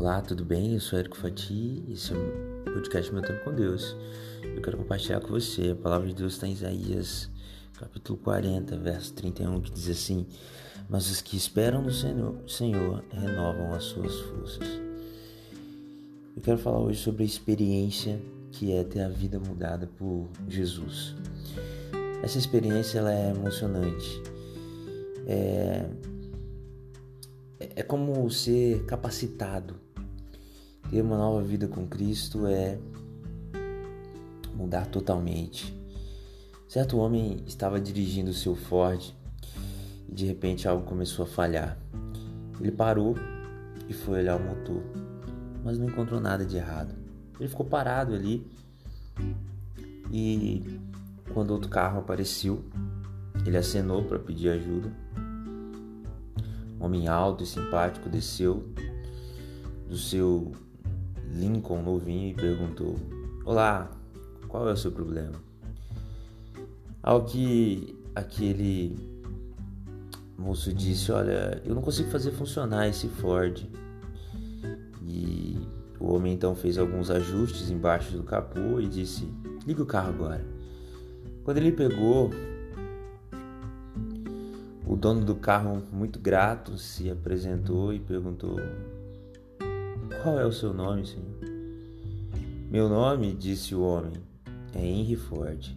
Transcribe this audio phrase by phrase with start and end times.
[0.00, 0.72] Olá, tudo bem?
[0.72, 3.94] Eu sou Érico Fati e esse é o podcast Meu Tempo com Deus.
[4.42, 7.28] Eu quero compartilhar com você a palavra de Deus está em Isaías,
[7.78, 10.26] capítulo 40, verso 31, que diz assim:
[10.88, 14.66] Mas os que esperam no Senhor, Senhor renovam as suas forças.
[16.34, 18.18] Eu quero falar hoje sobre a experiência
[18.52, 21.14] que é ter a vida mudada por Jesus.
[22.22, 24.22] Essa experiência ela é emocionante.
[25.26, 25.84] É,
[27.76, 29.89] é como ser capacitado.
[30.90, 32.76] Ter uma nova vida com Cristo é
[34.56, 35.72] mudar totalmente.
[36.66, 39.14] Certo homem estava dirigindo o seu Ford
[40.08, 41.78] e de repente algo começou a falhar.
[42.60, 43.14] Ele parou
[43.88, 44.82] e foi olhar o motor,
[45.62, 46.92] mas não encontrou nada de errado.
[47.38, 48.44] Ele ficou parado ali
[50.10, 50.80] e
[51.32, 52.64] quando outro carro apareceu,
[53.46, 54.92] ele acenou para pedir ajuda
[56.80, 58.68] um homem alto e simpático desceu
[59.88, 60.52] do seu
[61.40, 62.96] Lincoln novinho e perguntou:
[63.46, 63.90] Olá,
[64.46, 65.40] qual é o seu problema?
[67.02, 68.98] Ao que aquele
[70.36, 73.66] moço disse: Olha, eu não consigo fazer funcionar esse Ford.
[75.02, 75.58] E
[75.98, 79.26] o homem então fez alguns ajustes embaixo do capô e disse:
[79.66, 80.44] Liga o carro agora.
[81.42, 82.30] Quando ele pegou
[84.86, 88.58] o dono do carro, muito grato, se apresentou e perguntou:
[90.22, 91.24] Qual é o seu nome, senhor?
[92.70, 94.12] Meu nome, disse o homem,
[94.74, 95.74] é Henry Ford.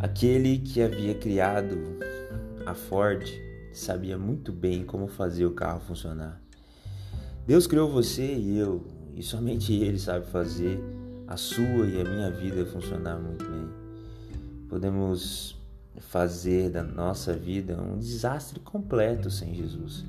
[0.00, 1.78] Aquele que havia criado
[2.66, 3.24] a Ford
[3.72, 6.42] sabia muito bem como fazer o carro funcionar.
[7.46, 10.80] Deus criou você e eu, e somente Ele sabe fazer
[11.28, 13.68] a sua e a minha vida funcionar muito bem.
[14.68, 15.56] Podemos
[16.00, 20.04] fazer da nossa vida um desastre completo sem Jesus.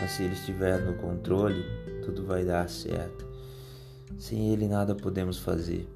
[0.00, 1.62] Mas se Ele estiver no controle,
[2.04, 3.26] tudo vai dar certo.
[4.18, 5.88] Sem Ele nada podemos fazer.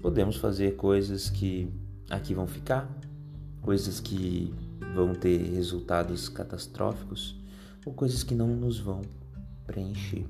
[0.00, 1.70] Podemos fazer coisas que
[2.08, 2.88] aqui vão ficar,
[3.60, 4.54] coisas que
[4.94, 7.36] vão ter resultados catastróficos
[7.84, 9.02] ou coisas que não nos vão
[9.66, 10.24] preencher.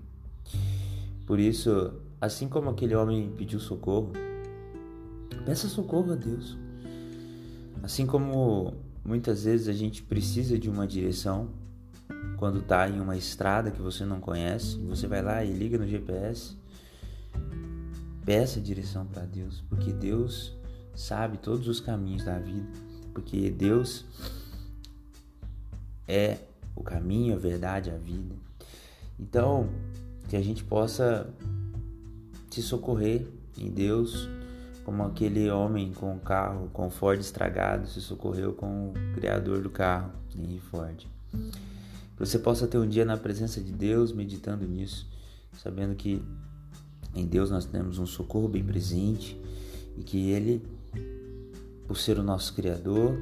[1.27, 4.13] Por isso, assim como aquele homem pediu socorro,
[5.45, 6.57] peça socorro a Deus.
[7.83, 11.49] Assim como muitas vezes a gente precisa de uma direção
[12.39, 15.87] quando está em uma estrada que você não conhece, você vai lá e liga no
[15.87, 16.57] GPS,
[18.25, 20.57] peça direção para Deus, porque Deus
[20.95, 22.69] sabe todos os caminhos da vida,
[23.13, 24.05] porque Deus
[26.07, 26.39] é
[26.77, 28.37] o caminho, a verdade, a vida.
[29.19, 29.69] Então,
[30.29, 31.29] que a gente possa
[32.51, 34.29] se socorrer em Deus
[34.85, 39.61] como aquele homem com o carro, com o Ford estragado, se socorreu com o criador
[39.61, 41.07] do carro, Henry Ford.
[42.19, 45.07] Que você possa ter um dia na presença de Deus, meditando nisso,
[45.63, 46.21] sabendo que
[47.15, 49.41] em Deus nós temos um socorro bem presente
[49.97, 50.61] e que Ele,
[51.87, 53.17] por ser o nosso Criador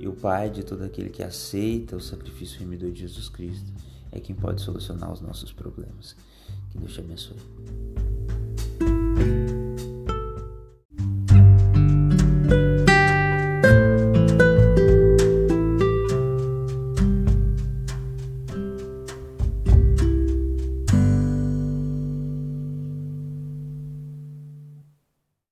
[0.00, 3.72] e o Pai de todo aquele que aceita o sacrifício remidor de Jesus Cristo,
[4.10, 6.16] é quem pode solucionar os nossos problemas.
[6.72, 8.21] Que Deus te abençoe.